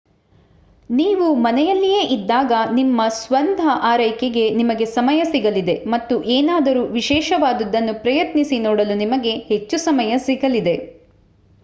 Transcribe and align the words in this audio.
ನೀವು 0.89 1.25
ಮನೆಯಲ್ಲಿಯೇ 1.37 1.99
ಇದ್ದಾಗ 2.13 2.53
ನಿಮ್ಮ 2.71 3.01
ಸ್ವತಃ 3.17 3.67
ಆರೈಕೆಗೆ 3.89 4.45
ನಿಮಗೆ 4.55 4.85
ಸಮಯ 4.95 5.21
ಸಿಗಲಿದೆ 5.25 5.75
ಮತ್ತು 5.87 6.15
ಏನಾದರೂ 6.37 6.83
ವಿಶೇಷವಾದುದನ್ನು 6.91 7.95
ಪ್ರಯತ್ನಿಸಿ 8.01 8.59
ನೋಡಲು 8.59 8.95
ನಿಮಗೆ 8.95 9.35
ಹೆಚ್ಚು 9.49 9.79
ಸಮಯ 9.79 10.17
ಸಿಗಲಿದೆ 10.19 10.75